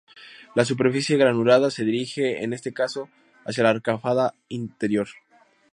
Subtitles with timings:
[0.55, 3.07] La superficie granulada se dirige en este caso
[3.45, 5.09] hacia la arcada inferior.